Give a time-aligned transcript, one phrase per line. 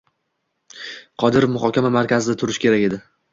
[1.23, 3.01] Qodirov muhokama markazida turishi kerak edi.